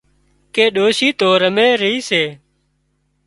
ڪي 0.53 0.65
ڏوشي 0.75 1.09
تو 1.19 1.29
رمي 1.41 1.69
رِي 1.81 1.93
سي 2.09 2.23